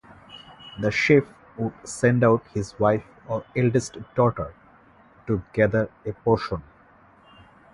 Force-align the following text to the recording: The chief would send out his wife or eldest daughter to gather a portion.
The 0.79 0.89
chief 0.89 1.25
would 1.57 1.73
send 1.87 2.23
out 2.23 2.41
his 2.55 2.73
wife 2.79 3.03
or 3.27 3.45
eldest 3.55 3.97
daughter 4.15 4.55
to 5.27 5.43
gather 5.53 5.91
a 6.03 6.13
portion. 6.13 6.63